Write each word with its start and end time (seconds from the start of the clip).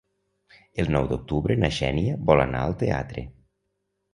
El 0.83 0.87
nou 0.95 1.09
d'octubre 1.11 1.57
na 1.65 1.71
Xènia 1.81 2.17
vol 2.31 2.45
anar 2.47 2.63
al 2.71 2.77
teatre. 2.81 3.29